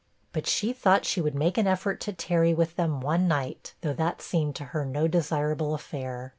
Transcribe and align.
But 0.33 0.47
she 0.47 0.73
thought 0.73 1.05
she 1.05 1.21
would 1.21 1.35
make 1.35 1.59
an 1.59 1.67
effort 1.67 1.99
to 1.99 2.11
tarry 2.11 2.55
with 2.55 2.75
them 2.75 3.01
one 3.01 3.27
night, 3.27 3.75
though 3.81 3.93
that 3.93 4.19
seemed 4.19 4.55
to 4.55 4.63
her 4.73 4.83
no 4.83 5.07
desirable 5.07 5.75
affair. 5.75 6.29